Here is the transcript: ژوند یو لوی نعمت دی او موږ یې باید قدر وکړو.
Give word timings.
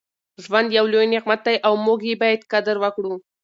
ژوند 0.43 0.67
یو 0.77 0.85
لوی 0.93 1.05
نعمت 1.13 1.39
دی 1.47 1.55
او 1.67 1.73
موږ 1.85 1.99
یې 2.09 2.15
باید 2.21 2.41
قدر 2.51 2.75
وکړو. 2.79 3.13